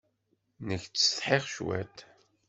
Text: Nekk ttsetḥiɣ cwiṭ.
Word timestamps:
Nekk 0.67 0.85
ttsetḥiɣ 0.87 1.43
cwiṭ. 1.55 1.97